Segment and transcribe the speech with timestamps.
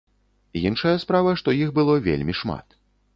[0.69, 2.67] Іншая справа, што іх было вельмі шмат.